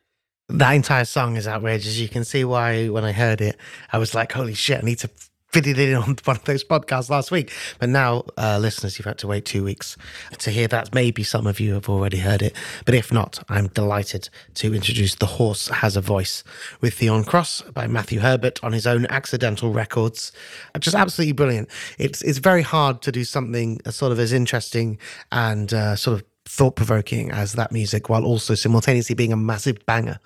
that 0.48 0.72
entire 0.72 1.04
song 1.04 1.36
is 1.36 1.48
outrageous. 1.48 1.98
You 1.98 2.08
can 2.08 2.24
see 2.24 2.44
why 2.44 2.88
when 2.88 3.04
I 3.04 3.12
heard 3.12 3.40
it, 3.40 3.56
I 3.92 3.98
was 3.98 4.14
like, 4.14 4.30
holy 4.32 4.54
shit, 4.54 4.78
I 4.78 4.86
need 4.86 5.00
to 5.00 5.10
fit 5.52 5.66
it 5.66 5.78
in 5.78 5.94
on 5.96 6.16
one 6.24 6.36
of 6.36 6.44
those 6.44 6.62
podcasts 6.62 7.10
last 7.10 7.30
week. 7.32 7.50
But 7.80 7.88
now, 7.88 8.24
uh, 8.36 8.58
listeners, 8.60 8.98
you've 8.98 9.06
had 9.06 9.18
to 9.18 9.26
wait 9.26 9.44
two 9.44 9.64
weeks 9.64 9.96
to 10.38 10.50
hear 10.50 10.68
that. 10.68 10.94
Maybe 10.94 11.24
some 11.24 11.46
of 11.46 11.58
you 11.58 11.74
have 11.74 11.88
already 11.88 12.18
heard 12.18 12.42
it. 12.42 12.54
But 12.84 12.94
if 12.94 13.12
not, 13.12 13.42
I'm 13.48 13.68
delighted 13.68 14.28
to 14.54 14.74
introduce 14.74 15.16
The 15.16 15.26
Horse 15.26 15.66
Has 15.68 15.96
a 15.96 16.00
Voice 16.00 16.44
with 16.80 16.94
Theon 16.94 17.24
Cross 17.24 17.62
by 17.74 17.86
Matthew 17.88 18.20
Herbert 18.20 18.62
on 18.62 18.72
his 18.72 18.86
own 18.86 19.06
accidental 19.06 19.72
records. 19.72 20.30
Just 20.78 20.94
absolutely 20.94 21.32
brilliant. 21.32 21.70
It's, 21.98 22.22
it's 22.22 22.38
very 22.38 22.62
hard 22.62 23.02
to 23.02 23.10
do 23.10 23.24
something 23.24 23.80
sort 23.90 24.12
of 24.12 24.20
as 24.20 24.32
interesting 24.32 24.98
and 25.32 25.72
uh, 25.72 25.96
sort 25.96 26.20
of 26.20 26.24
thought 26.46 26.76
provoking 26.76 27.30
as 27.30 27.52
that 27.54 27.72
music 27.72 28.08
while 28.08 28.24
also 28.24 28.54
simultaneously 28.54 29.14
being 29.14 29.32
a 29.32 29.36
massive 29.36 29.84
banger. 29.86 30.18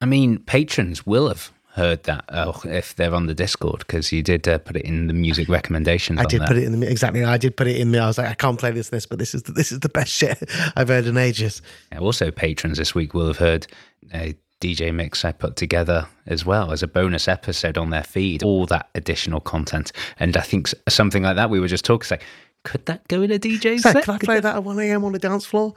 I 0.00 0.06
mean, 0.06 0.38
patrons 0.38 1.04
will 1.04 1.28
have 1.28 1.52
heard 1.72 2.02
that 2.04 2.24
oh, 2.30 2.60
if 2.64 2.96
they're 2.96 3.14
on 3.14 3.26
the 3.26 3.34
Discord 3.34 3.78
because 3.80 4.12
you 4.12 4.22
did 4.22 4.46
uh, 4.48 4.58
put 4.58 4.76
it 4.76 4.82
in 4.82 5.06
the 5.06 5.14
music 5.14 5.48
recommendations. 5.48 6.18
I 6.18 6.24
did 6.24 6.40
there. 6.40 6.48
put 6.48 6.56
it 6.56 6.64
in 6.64 6.80
the 6.80 6.90
exactly. 6.90 7.24
I 7.24 7.38
did 7.38 7.56
put 7.56 7.66
it 7.66 7.76
in 7.76 7.92
there. 7.92 8.02
I 8.02 8.06
was 8.06 8.18
like, 8.18 8.28
I 8.28 8.34
can't 8.34 8.58
play 8.58 8.70
this, 8.70 8.90
this, 8.90 9.06
but 9.06 9.18
this 9.18 9.34
is 9.34 9.44
the, 9.44 9.52
this 9.52 9.72
is 9.72 9.80
the 9.80 9.88
best 9.88 10.12
shit 10.12 10.42
I've 10.76 10.88
heard 10.88 11.06
in 11.06 11.16
ages. 11.16 11.62
Yeah, 11.92 11.98
Also, 11.98 12.30
patrons 12.30 12.78
this 12.78 12.94
week 12.94 13.14
will 13.14 13.26
have 13.26 13.38
heard 13.38 13.66
a 14.12 14.34
DJ 14.60 14.92
mix 14.92 15.24
I 15.24 15.30
put 15.30 15.54
together 15.54 16.08
as 16.26 16.44
well 16.44 16.72
as 16.72 16.82
a 16.82 16.88
bonus 16.88 17.28
episode 17.28 17.78
on 17.78 17.90
their 17.90 18.02
feed. 18.02 18.42
All 18.42 18.66
that 18.66 18.88
additional 18.94 19.40
content, 19.40 19.92
and 20.18 20.36
I 20.36 20.42
think 20.42 20.68
something 20.88 21.22
like 21.22 21.36
that 21.36 21.50
we 21.50 21.60
were 21.60 21.68
just 21.68 21.84
talking. 21.84 22.06
Say, 22.06 22.18
could 22.64 22.84
that 22.86 23.06
go 23.08 23.22
in 23.22 23.30
a 23.32 23.38
DJ 23.38 23.78
So, 23.80 23.92
set? 23.92 24.04
can 24.04 24.14
I 24.14 24.18
play 24.18 24.40
that 24.40 24.56
at 24.56 24.64
one 24.64 24.78
a.m. 24.78 25.04
on 25.04 25.14
a 25.14 25.18
dance 25.18 25.44
floor? 25.46 25.74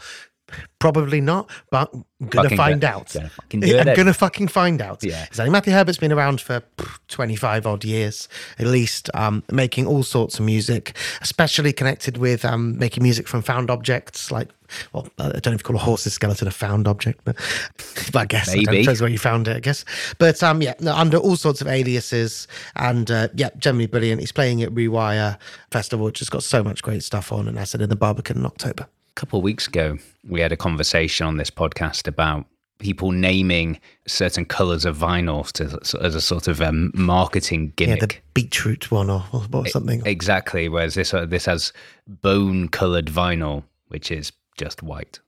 Probably 0.80 1.22
not, 1.22 1.50
but 1.70 1.90
I'm 1.94 2.04
gonna 2.28 2.50
Fucking 2.50 2.58
find 2.58 2.82
go- 2.82 2.88
out. 2.88 3.14
gonna 3.14 3.30
fucking 3.30 3.64
I'm 3.80 3.96
gonna 3.96 4.14
fucking 4.14 4.48
find 4.50 4.82
out. 4.82 5.02
Yeah. 5.02 5.24
Because 5.30 5.50
Matthew 5.50 5.72
Herbert's 5.72 5.98
been 5.98 6.12
around 6.12 6.42
for 6.42 6.62
25 7.08 7.66
odd 7.66 7.86
years 7.86 8.28
at 8.60 8.68
least, 8.68 9.10
um, 9.14 9.44
making 9.50 9.88
all 9.88 10.04
sorts 10.04 10.40
of 10.40 10.46
music, 10.46 10.98
especially 11.22 11.72
connected 11.72 12.18
with 12.18 12.44
um, 12.44 12.78
making 12.78 13.02
music 13.02 13.30
from 13.30 13.42
found 13.42 13.70
objects. 13.72 14.30
Like, 14.30 14.50
well, 14.94 15.08
I 15.18 15.30
don't 15.30 15.48
know 15.48 15.54
if 15.54 15.60
you 15.60 15.64
call 15.64 15.76
a 15.76 15.80
horse's 15.80 16.14
skeleton 16.14 16.48
a 16.48 16.52
found 16.52 16.88
object, 16.88 17.22
but, 17.24 17.36
but 18.12 18.20
I 18.20 18.26
guess 18.26 18.50
I 18.50 18.56
Maybe. 18.56 18.80
depends 18.80 19.02
where 19.02 19.10
you 19.10 19.18
found 19.18 19.48
it. 19.48 19.58
I 19.58 19.60
guess, 19.60 19.86
but 20.18 20.42
um, 20.44 20.62
yeah, 20.62 20.74
no, 20.80 20.96
under 20.96 21.18
all 21.18 21.36
sorts 21.36 21.62
of 21.62 21.68
aliases, 21.68 22.48
and 22.76 23.10
uh, 23.10 23.28
yeah, 23.36 23.50
generally 23.58 23.88
brilliant. 23.88 24.22
He's 24.22 24.32
playing 24.32 24.62
at 24.64 24.70
Rewire 24.72 25.38
Festival, 25.72 26.06
which 26.06 26.20
has 26.20 26.30
got 26.30 26.44
so 26.44 26.64
much 26.64 26.82
great 26.82 27.04
stuff 27.04 27.32
on, 27.32 27.48
and 27.48 27.60
I 27.60 27.64
said 27.64 27.82
in 27.82 27.90
the 27.90 27.96
Barbican 27.96 28.38
in 28.38 28.46
October. 28.46 28.84
A 28.84 29.14
couple 29.16 29.40
of 29.40 29.44
weeks 29.44 29.68
ago, 29.68 29.98
we 30.28 30.40
had 30.40 30.52
a 30.52 30.58
conversation 30.58 31.28
on 31.28 31.38
this 31.38 31.50
podcast 31.50 32.08
about 32.08 32.46
people 32.82 33.12
naming 33.12 33.80
certain 34.08 34.44
colors 34.44 34.86
of 34.86 34.98
vinyl 34.98 35.50
to, 35.54 35.80
as 36.04 36.16
a 36.16 36.22
sort 36.22 36.48
of 36.48 36.62
um, 36.62 36.92
marketing 36.94 37.74
Yeah, 37.78 37.86
gimmick. 37.86 38.00
the 38.00 38.16
beetroot 38.34 38.92
one 38.92 39.10
or, 39.10 39.24
or, 39.54 39.68
something. 39.68 40.02
Exactly. 40.06 40.68
Whereas 40.68 40.96
this 40.96 41.14
uh, 41.14 41.26
this 41.26 41.46
has 41.46 41.72
bone 42.08 42.68
colored 42.68 43.06
vinyl, 43.06 43.64
which 43.88 44.12
is 44.12 44.32
just 44.58 44.84
white. 44.84 45.20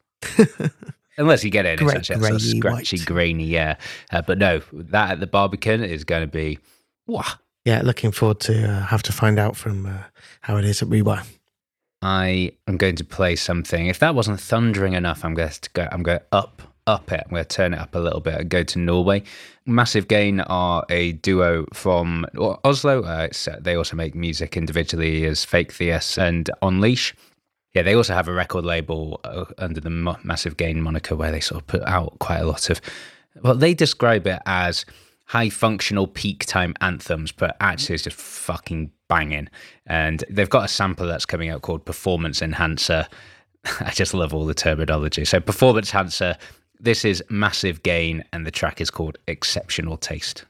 Unless 1.17 1.43
you 1.43 1.51
get 1.51 1.65
it, 1.65 1.79
in 1.79 1.86
Grey- 1.86 1.97
it's 1.97 2.09
a 2.09 2.19
sort 2.19 2.41
scratchy, 2.41 2.97
white. 2.97 3.05
grainy, 3.05 3.45
yeah. 3.45 3.75
Uh, 4.12 4.21
but 4.21 4.38
no, 4.38 4.62
that 4.71 5.12
at 5.12 5.19
the 5.19 5.27
Barbican 5.27 5.83
is 5.83 6.03
going 6.03 6.23
to 6.23 6.27
be, 6.27 6.57
wow. 7.05 7.23
yeah, 7.65 7.81
looking 7.83 8.12
forward 8.12 8.39
to 8.41 8.67
uh, 8.67 8.86
have 8.88 9.03
to 9.03 9.12
find 9.12 9.38
out 9.38 9.55
from 9.55 9.86
uh, 9.86 10.03
how 10.41 10.57
it 10.57 10.65
is 10.65 10.81
at 10.81 10.88
Rewire. 10.88 11.23
I 12.01 12.51
am 12.67 12.77
going 12.77 12.95
to 12.97 13.03
play 13.03 13.36
something. 13.36 13.88
If 13.88 13.99
that 13.99 14.15
wasn't 14.15 14.39
thundering 14.39 14.93
enough, 14.93 15.23
I'm 15.23 15.36
going 15.36 15.49
to 15.49 15.69
go. 15.71 15.88
I'm 15.91 16.03
going 16.03 16.19
up, 16.31 16.62
up 16.88 17.12
it. 17.12 17.21
I'm 17.23 17.31
going 17.31 17.45
to 17.45 17.47
turn 17.47 17.73
it 17.73 17.79
up 17.79 17.95
a 17.95 17.99
little 17.99 18.19
bit 18.19 18.33
and 18.41 18.49
go 18.49 18.63
to 18.63 18.79
Norway. 18.79 19.23
Massive 19.65 20.07
Gain 20.09 20.41
are 20.41 20.83
a 20.89 21.13
duo 21.13 21.65
from 21.73 22.25
Oslo. 22.65 23.03
Uh, 23.03 23.27
it's, 23.29 23.47
uh, 23.47 23.57
they 23.62 23.75
also 23.75 23.95
make 23.95 24.15
music 24.15 24.57
individually 24.57 25.25
as 25.25 25.45
Fakethias 25.45 26.17
and 26.17 26.49
Unleash. 26.62 27.15
Yeah, 27.73 27.81
they 27.81 27.95
also 27.95 28.13
have 28.13 28.27
a 28.27 28.33
record 28.33 28.65
label 28.65 29.19
uh, 29.23 29.45
under 29.57 29.81
the 29.81 29.89
Massive 29.89 30.57
Gain 30.57 30.81
moniker 30.81 31.15
where 31.15 31.31
they 31.31 31.39
sort 31.39 31.62
of 31.62 31.67
put 31.67 31.81
out 31.83 32.17
quite 32.19 32.38
a 32.38 32.45
lot 32.45 32.69
of. 32.69 32.79
Well, 33.41 33.55
they 33.55 33.73
describe 33.73 34.27
it 34.27 34.39
as 34.45 34.86
high 35.25 35.49
functional 35.49 36.05
peak 36.05 36.45
time 36.45 36.75
anthems, 36.81 37.31
but 37.31 37.57
actually 37.59 37.95
it's 37.95 38.03
just 38.03 38.17
fucking 38.17 38.91
banging. 39.07 39.49
And 39.88 40.23
they've 40.29 40.49
got 40.49 40.65
a 40.65 40.67
sample 40.67 41.07
that's 41.07 41.25
coming 41.25 41.49
out 41.49 41.63
called 41.63 41.86
Performance 41.86 42.41
Enhancer. 42.43 43.07
I 43.79 43.91
just 43.91 44.13
love 44.13 44.33
all 44.33 44.45
the 44.45 44.53
terminology. 44.53 45.25
So, 45.25 45.39
Performance 45.39 45.89
Enhancer, 45.89 46.38
this 46.79 47.03
is 47.03 47.23
Massive 47.29 47.81
Gain, 47.81 48.23
and 48.33 48.45
the 48.45 48.51
track 48.51 48.81
is 48.81 48.91
called 48.91 49.17
Exceptional 49.27 49.97
Taste. 49.97 50.45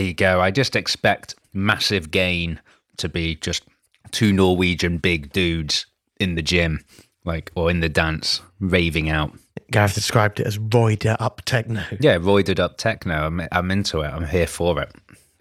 You 0.00 0.14
go. 0.14 0.40
I 0.40 0.50
just 0.50 0.76
expect 0.76 1.34
massive 1.52 2.10
gain 2.10 2.60
to 2.98 3.08
be 3.08 3.36
just 3.36 3.64
two 4.10 4.32
Norwegian 4.32 4.98
big 4.98 5.32
dudes 5.32 5.86
in 6.18 6.34
the 6.34 6.42
gym, 6.42 6.84
like 7.24 7.50
or 7.54 7.70
in 7.70 7.80
the 7.80 7.88
dance, 7.88 8.40
raving 8.60 9.08
out. 9.08 9.32
Gareth 9.70 9.94
described 9.94 10.40
it 10.40 10.46
as 10.46 10.58
roided 10.58 11.16
up 11.20 11.42
techno. 11.44 11.82
Yeah, 12.00 12.18
roided 12.18 12.58
up 12.58 12.76
techno. 12.76 13.26
I'm, 13.26 13.42
I'm 13.52 13.70
into 13.70 14.00
it. 14.00 14.08
I'm 14.08 14.26
here 14.26 14.46
for 14.46 14.80
it. 14.82 14.92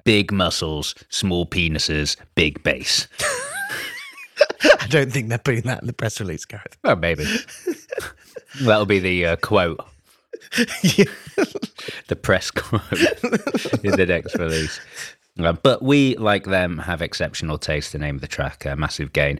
Big 0.03 0.31
muscles, 0.31 0.95
small 1.09 1.45
penises, 1.45 2.15
big 2.35 2.61
bass. 2.63 3.07
I 4.81 4.87
don't 4.87 5.11
think 5.11 5.29
they're 5.29 5.37
putting 5.37 5.63
that 5.63 5.81
in 5.81 5.87
the 5.87 5.93
press 5.93 6.19
release, 6.19 6.45
Gareth. 6.45 6.77
Well, 6.83 6.95
maybe. 6.95 7.25
That'll 8.61 8.85
be 8.85 8.99
the 8.99 9.25
uh, 9.25 9.35
quote, 9.37 9.79
The 12.07 12.15
press 12.15 12.51
quote 12.55 12.91
in 13.83 13.91
the 13.91 14.05
next 14.07 14.35
release. 14.35 14.79
Uh, 15.39 15.53
but 15.53 15.81
we, 15.81 16.15
like 16.17 16.45
them, 16.45 16.79
have 16.79 17.01
exceptional 17.01 17.57
taste. 17.57 17.91
The 17.93 17.99
name 17.99 18.15
of 18.15 18.21
the 18.21 18.27
track, 18.27 18.65
uh, 18.65 18.75
Massive 18.75 19.13
Gain. 19.13 19.39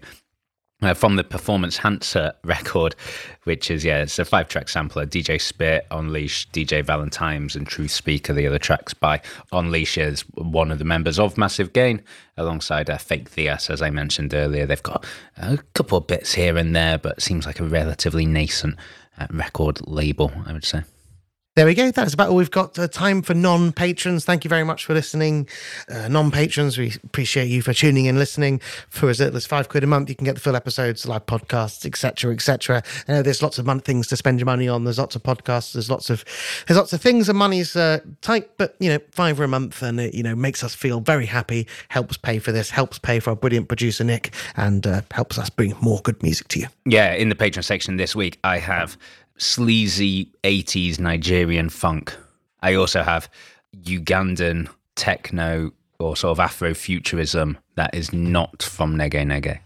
Uh, 0.82 0.94
from 0.94 1.18
the 1.18 1.26
Performance 1.26 1.78
Enhancer 1.78 2.32
record, 2.46 2.96
which 3.44 3.70
is, 3.70 3.84
yeah, 3.84 4.04
it's 4.04 4.18
a 4.18 4.24
five 4.24 4.48
track 4.48 4.70
sampler. 4.70 5.06
DJ 5.06 5.42
Spit, 5.42 5.86
Unleash, 5.92 6.50
DJ 6.52 6.86
Valentine's, 6.86 7.54
and 7.58 7.68
Truth 7.68 7.92
Speaker, 7.92 8.32
the 8.32 8.48
other 8.48 8.60
tracks 8.60 8.94
by 8.94 9.20
Unleash 9.52 9.98
is 9.98 10.22
one 10.36 10.72
of 10.72 10.80
the 10.80 10.86
members 10.86 11.20
of 11.20 11.38
Massive 11.38 11.74
Gain, 11.74 12.02
alongside 12.38 12.90
uh, 12.90 12.98
Fakethias, 12.98 13.70
as 13.70 13.82
I 13.82 13.90
mentioned 13.90 14.34
earlier. 14.34 14.66
They've 14.66 14.82
got 14.82 15.06
a 15.36 15.58
couple 15.74 15.98
of 15.98 16.08
bits 16.08 16.34
here 16.34 16.56
and 16.56 16.74
there, 16.74 16.98
but 16.98 17.22
seems 17.22 17.46
like 17.46 17.60
a 17.60 17.66
relatively 17.66 18.26
nascent 18.26 18.78
uh, 19.18 19.28
record 19.32 19.86
label, 19.86 20.32
I 20.46 20.54
would 20.54 20.64
say. 20.64 20.84
There 21.60 21.66
we 21.66 21.74
go. 21.74 21.92
That's 21.92 22.14
about 22.14 22.30
all 22.30 22.38
we've 22.38 22.50
got 22.50 22.80
uh, 22.80 22.88
time 22.88 23.22
for 23.22 23.34
non 23.34 23.74
patrons. 23.74 24.24
Thank 24.24 24.46
you 24.46 24.50
very 24.50 24.64
much 24.64 24.86
for 24.86 24.94
listening. 24.94 25.46
Uh, 25.90 26.08
non 26.08 26.32
patrons, 26.32 26.78
we 26.78 26.94
appreciate 27.04 27.50
you 27.50 27.62
for 27.62 27.74
tuning 27.74 28.06
in, 28.06 28.18
listening. 28.18 28.62
For 28.88 29.10
as 29.10 29.20
little 29.20 29.36
as 29.36 29.46
five 29.46 29.68
quid 29.68 29.84
a 29.84 29.88
month, 29.88 30.08
you 30.08 30.16
can 30.16 30.24
get 30.24 30.36
the 30.36 30.40
full 30.40 30.56
episodes, 30.56 31.06
live 31.06 31.26
podcasts, 31.26 31.86
etc., 31.86 32.32
etc. 32.32 32.82
I 33.10 33.12
know 33.12 33.22
there's 33.24 33.44
lots 33.44 33.60
of 33.60 33.66
mon- 33.66 33.82
things 33.82 34.08
to 34.08 34.16
spend 34.16 34.40
your 34.40 34.46
money 34.46 34.70
on. 34.70 34.86
There's 34.86 35.00
lots 35.00 35.18
of 35.18 35.24
podcasts. 35.24 35.74
There's 35.74 35.90
lots 35.90 36.10
of 36.10 36.24
there's 36.66 36.78
lots 36.78 36.94
of 36.94 37.02
things, 37.02 37.28
and 37.28 37.38
money's 37.38 37.76
uh, 37.76 38.00
tight. 38.22 38.52
But 38.58 38.78
you 38.80 38.88
know, 38.92 39.00
five 39.12 39.38
a 39.38 39.46
month, 39.46 39.84
and 39.84 40.00
it 40.00 40.14
you 40.14 40.24
know 40.24 40.38
makes 40.38 40.64
us 40.64 40.74
feel 40.74 41.02
very 41.02 41.26
happy. 41.26 41.68
Helps 41.90 42.16
pay 42.16 42.40
for 42.40 42.54
this. 42.54 42.70
Helps 42.70 43.00
pay 43.00 43.20
for 43.20 43.32
our 43.32 43.36
brilliant 43.36 43.68
producer 43.68 44.06
Nic, 44.06 44.34
and 44.56 44.88
uh, 44.88 45.02
helps 45.12 45.38
us 45.38 45.50
bring 45.50 45.76
more 45.82 46.00
good 46.06 46.24
music 46.24 46.48
to 46.48 46.60
you. 46.62 46.68
Yeah, 46.86 47.12
in 47.16 47.28
the 47.28 47.36
patron 47.36 47.64
section 47.64 47.98
this 47.98 48.16
week, 48.16 48.40
I 48.46 48.60
have 48.60 48.98
sleazy 49.40 50.32
80s 50.44 51.00
Nigerian 51.00 51.70
funk. 51.70 52.16
I 52.62 52.76
also 52.76 53.02
have 53.04 53.30
Ugandan 53.84 54.70
techno 54.96 55.72
or 56.00 56.16
sort 56.16 56.38
of 56.38 56.46
Afrofuturism 56.46 57.56
that 57.76 57.94
is 57.94 58.14
not 58.14 58.62
from 58.62 58.96
Nyege 58.98 59.24
Nyege. 59.26 59.60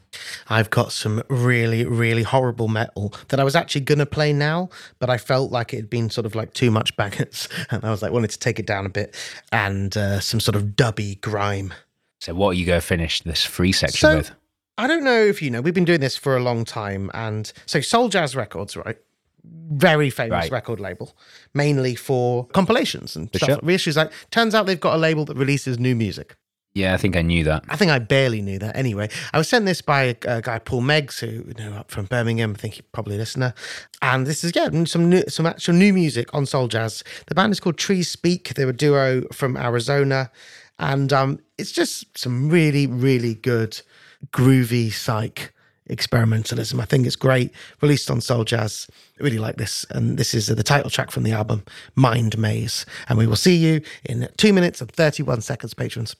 I've 0.48 0.70
got 0.70 0.92
some 0.92 1.24
really, 1.28 1.86
really 1.86 2.22
horrible 2.24 2.68
metal 2.68 3.14
that 3.30 3.40
I 3.40 3.44
was 3.44 3.56
actually 3.56 3.82
going 3.82 3.98
to 4.00 4.06
play 4.06 4.32
now, 4.32 4.70
but 5.00 5.10
I 5.10 5.18
felt 5.18 5.52
like 5.52 5.74
it 5.74 5.78
had 5.78 5.90
been 5.90 6.10
sort 6.12 6.26
of 6.26 6.36
like 6.36 6.54
too 6.54 6.70
much 6.70 6.96
bangers. 6.98 7.50
And 7.72 7.84
I 7.84 7.90
was 7.90 8.02
like, 8.02 8.12
wanted 8.12 8.30
to 8.32 8.40
take 8.40 8.60
it 8.60 8.68
down 8.68 8.86
a 8.86 8.90
bit 8.90 9.16
and 9.52 9.96
uh, 9.98 10.20
some 10.20 10.40
sort 10.40 10.56
of 10.56 10.64
dubby 10.76 11.20
grime. 11.22 11.74
So, 12.22 12.34
what 12.36 12.50
are 12.50 12.54
you 12.54 12.66
going 12.66 12.80
to 12.80 12.86
finish 12.86 13.22
this 13.22 13.44
free 13.44 13.72
section 13.72 14.00
So- 14.10 14.18
with? 14.18 14.32
I 14.76 14.88
don't 14.88 15.04
know 15.04 15.22
if 15.22 15.40
you 15.40 15.52
know, 15.52 15.62
we've 15.62 15.74
been 15.76 15.86
doing 15.86 16.00
this 16.00 16.18
for 16.18 16.36
a 16.36 16.40
long 16.42 16.66
time. 16.66 17.12
And 17.14 17.52
so 17.68 17.80
Soul 17.80 18.10
Jazz 18.10 18.36
Records, 18.36 18.76
right? 18.76 18.98
Very 19.46 20.10
famous 20.10 20.32
Right. 20.32 20.52
record 20.52 20.80
label, 20.80 21.18
mainly 21.54 21.96
for 21.96 22.48
compilations 22.48 23.16
and 23.16 23.28
stuff, 23.36 23.50
sure. 23.50 23.58
reissues. 23.58 23.98
Like, 23.98 24.12
turns 24.32 24.56
out 24.56 24.66
they've 24.66 24.80
got 24.80 24.96
a 24.96 24.98
label 25.00 25.26
that 25.26 25.36
releases 25.36 25.78
new 25.80 25.96
music. 25.96 26.36
Yeah, 26.76 26.96
I 26.96 26.98
think 26.98 27.16
I 27.16 27.22
knew 27.22 27.44
that. 27.44 27.64
I 27.70 27.76
think 27.76 27.92
I 27.92 28.00
barely 28.00 28.42
knew 28.42 28.58
that 28.58 28.76
anyway. 28.76 29.10
I 29.32 29.38
was 29.38 29.48
sent 29.48 29.66
this 29.66 29.82
by 29.82 30.04
a, 30.04 30.16
a 30.26 30.42
guy, 30.42 30.58
Paul 30.58 30.82
Meggs, 30.82 31.20
who 31.20 31.28
you 31.28 31.54
know 31.60 31.74
up 31.74 31.92
from 31.92 32.06
Birmingham. 32.06 32.54
I 32.58 32.60
think 32.60 32.74
he's 32.76 32.84
probably 32.92 33.16
a 33.16 33.20
listener. 33.20 33.54
And 34.02 34.26
this 34.26 34.44
is 34.44 34.54
yeah, 34.56 34.70
some 34.86 35.08
new, 35.10 35.24
some 35.28 35.46
actual 35.46 35.76
new 35.76 35.94
music 35.94 36.34
on 36.34 36.48
Soul 36.48 36.68
Jazz. 36.68 37.04
The 37.28 37.36
band 37.36 37.52
is 37.52 37.60
called 37.60 37.78
Trees 37.78 38.10
Speak. 38.10 38.56
They're 38.56 38.70
a 38.70 38.74
duo 38.74 39.22
from 39.32 39.56
Arizona, 39.56 40.32
and 40.80 41.14
um, 41.14 41.40
it's 41.60 41.72
just 41.72 42.18
some 42.18 42.50
really 42.50 42.88
really 42.88 43.36
good 43.36 43.80
groovy 44.32 44.92
psych 44.92 45.53
experimentalism. 45.90 46.80
I 46.80 46.86
think 46.86 47.06
it's 47.06 47.16
great. 47.16 47.52
Released 47.82 48.10
on 48.10 48.22
Soul 48.22 48.44
Jazz. 48.44 48.88
I 49.20 49.24
really 49.24 49.40
like 49.40 49.58
this, 49.58 49.86
and 49.90 50.18
this 50.18 50.34
is 50.34 50.48
the 50.48 50.64
title 50.64 50.90
track 50.90 51.12
from 51.12 51.24
the 51.24 51.32
album, 51.32 51.64
Mind 51.96 52.38
Maze. 52.38 52.86
And 53.10 53.18
we 53.18 53.28
will 53.28 53.36
see 53.36 53.56
you 53.56 53.82
in 54.06 54.30
two 54.38 54.54
minutes 54.54 54.82
and 54.82 54.92
thirty-one 54.92 55.42
seconds, 55.42 55.74
patrons. 55.74 56.16